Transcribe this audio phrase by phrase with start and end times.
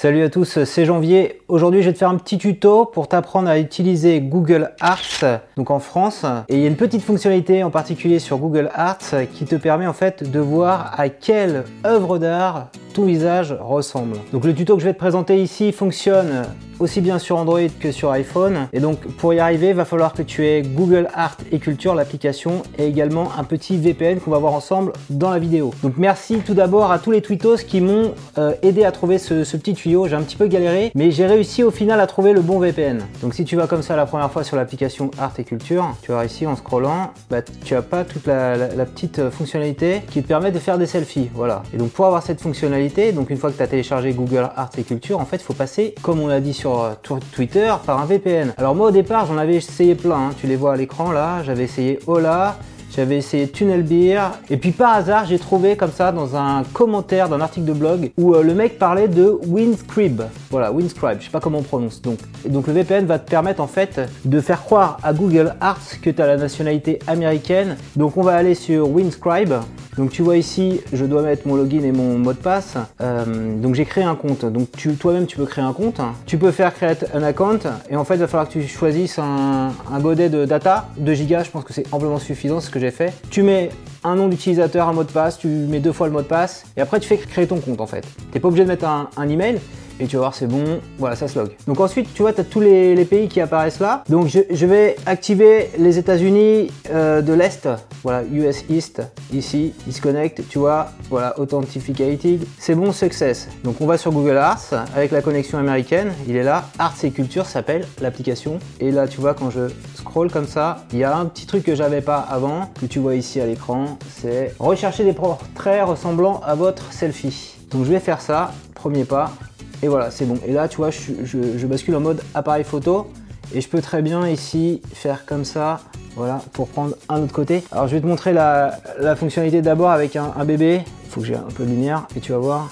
[0.00, 1.42] Salut à tous, c'est Janvier.
[1.48, 5.72] Aujourd'hui, je vais te faire un petit tuto pour t'apprendre à utiliser Google Arts, donc
[5.72, 6.24] en France.
[6.48, 9.88] Et il y a une petite fonctionnalité en particulier sur Google Arts qui te permet
[9.88, 14.18] en fait de voir à quelle œuvre d'art ton visage ressemble.
[14.32, 16.44] Donc le tuto que je vais te présenter ici fonctionne
[16.80, 18.68] aussi bien sur Android que sur iPhone.
[18.72, 21.94] Et donc pour y arriver, il va falloir que tu aies Google Art et Culture,
[21.94, 25.72] l'application, et également un petit VPN qu'on va voir ensemble dans la vidéo.
[25.82, 29.44] Donc merci tout d'abord à tous les tweetos qui m'ont euh, aidé à trouver ce,
[29.56, 30.06] petit tuyau.
[30.06, 33.00] J'ai un petit peu galéré, mais j'ai réussi au final à trouver le bon VPN.
[33.22, 36.12] Donc si tu vas comme ça la première fois sur l'application Art et Culture, tu
[36.12, 38.56] vas ici en scrollant, bah, tu as pas toute la,
[38.88, 41.30] petite fonctionnalité qui te permet de faire des selfies.
[41.34, 41.62] Voilà.
[41.74, 44.70] Et donc pour avoir cette fonctionnalité, donc une fois que tu as téléchargé Google Art
[44.78, 48.00] et Culture, en fait, il faut passer, comme on l'a dit sur euh, Twitter par
[48.00, 48.52] un VPN.
[48.56, 50.30] Alors moi au départ j'en avais essayé plein, hein.
[50.40, 52.56] tu les vois à l'écran là, j'avais essayé Ola,
[52.94, 57.28] j'avais essayé Tunnel Beer et puis par hasard j'ai trouvé comme ça dans un commentaire
[57.28, 60.22] d'un article de blog où euh, le mec parlait de Winscribe.
[60.50, 62.02] Voilà, Winscribe, je sais pas comment on prononce.
[62.02, 66.00] Donc, donc le VPN va te permettre en fait de faire croire à Google Arts
[66.02, 67.76] que tu as la nationalité américaine.
[67.96, 69.54] Donc on va aller sur Winscribe
[69.98, 72.76] donc tu vois ici, je dois mettre mon login et mon mot de passe.
[73.00, 74.44] Euh, donc j'ai créé un compte.
[74.44, 74.68] Donc
[75.00, 76.00] toi-même tu peux créer un compte.
[76.24, 77.58] Tu peux faire créer un account
[77.90, 81.42] et en fait il va falloir que tu choisisses un, godet de data, 2 gigas,
[81.42, 83.12] je pense que c'est amplement suffisant, ce que j'ai fait.
[83.28, 83.70] Tu mets
[84.04, 86.64] un nom d'utilisateur, un mot de passe, tu mets deux fois le mot de passe
[86.76, 88.06] et après tu fais créer ton compte en fait.
[88.30, 89.58] T'es pas obligé de mettre un email,
[90.00, 91.50] et tu vas voir c'est bon, voilà ça se log.
[91.66, 94.04] Donc ensuite tu vois tu as tous les, pays qui apparaissent là.
[94.08, 97.68] Donc je, vais activer les États-Unis euh, de l'Est,
[98.02, 103.48] voilà US East ici, disconnect, tu vois, voilà authenticated, c'est bon success.
[103.64, 107.10] Donc on va sur Google Arts avec la connexion américaine, il est là, Arts et
[107.10, 108.58] Culture s'appelle l'application.
[108.80, 111.64] Et là tu vois quand je scroll comme ça, il y a un petit truc
[111.64, 116.40] que j'avais pas avant que tu vois ici à l'écran, c'est rechercher des portraits ressemblant
[116.44, 117.56] à votre selfie.
[117.70, 119.32] Donc je vais faire ça, premier pas,
[119.82, 120.38] et voilà, c'est bon.
[120.46, 123.10] Et là, tu vois, je, bascule en mode appareil photo.
[123.54, 125.80] Et je peux très bien ici faire comme ça,
[126.16, 127.62] voilà, pour prendre un autre côté.
[127.72, 128.78] Alors je vais te montrer la,
[129.16, 130.82] fonctionnalité d'abord avec un, bébé.
[131.04, 132.68] Il faut que j'ai un peu de lumière et tu vas voir.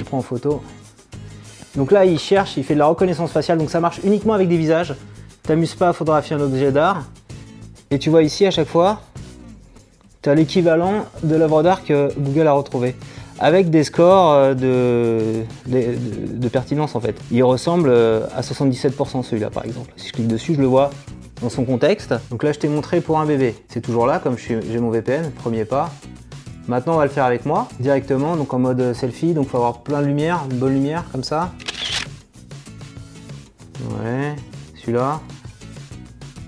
[0.00, 0.60] On prend en photo.
[1.76, 3.58] Donc là, il cherche, il fait de la reconnaissance faciale.
[3.58, 4.94] Donc ça marche uniquement avec des visages.
[5.44, 7.04] T'amuses pas à photographier un objet d'art.
[7.90, 9.02] Et tu vois ici à chaque fois,
[10.22, 12.94] tu as l'équivalent de l'œuvre d'art que Google a retrouvé
[13.40, 17.16] avec des scores euh, de, de, pertinence en fait.
[17.32, 19.92] Il ressemble euh, à 77% celui-là par exemple.
[19.96, 20.90] Si je clique dessus, je le vois
[21.42, 22.14] dans son contexte.
[22.30, 23.56] Donc là, je t'ai montré pour un bébé.
[23.68, 25.90] C'est toujours là, comme j'ai mon VPN, premier pas.
[26.68, 29.34] Maintenant, on va le faire avec moi directement, donc en mode selfie.
[29.34, 31.50] Donc, il faut avoir plein de lumière, une bonne lumière comme ça.
[33.80, 34.36] Ouais,
[34.76, 35.20] celui-là.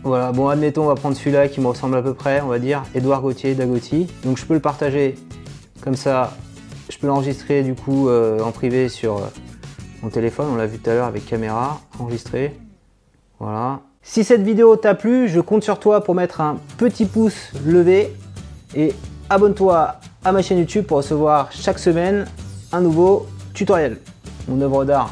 [0.04, 2.58] Voilà, bon, admettons, on va prendre celui-là qui me ressemble à peu près, on va
[2.58, 4.06] dire Edouard Gauthier d'Agoti.
[4.22, 5.16] Donc, je peux le partager
[5.80, 6.32] comme ça
[6.88, 9.26] je peux l'enregistrer du coup euh, en privé sur euh,
[10.02, 12.56] mon téléphone, on l'a vu tout à l'heure avec caméra, enregistré.
[13.40, 13.80] Voilà.
[14.02, 18.14] Si cette vidéo t'a plu, je compte sur toi pour mettre un petit pouce levé
[18.74, 18.92] et
[19.30, 22.26] abonne-toi à ma chaîne YouTube pour recevoir chaque semaine
[22.70, 23.98] un nouveau tutoriel.
[24.46, 25.10] Mon œuvre d'art.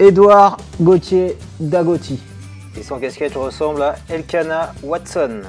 [0.00, 2.29] Edouard Gauthier Dagoti.
[2.78, 5.42] Et son casquette ressemble à Elkana Watson.